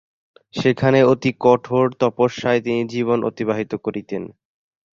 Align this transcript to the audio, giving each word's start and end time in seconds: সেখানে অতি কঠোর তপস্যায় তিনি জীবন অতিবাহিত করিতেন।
সেখানে 0.53 0.99
অতি 1.03 1.31
কঠোর 1.39 1.85
তপস্যায় 1.99 2.61
তিনি 2.61 2.81
জীবন 2.93 3.19
অতিবাহিত 3.23 3.71
করিতেন। 3.85 4.23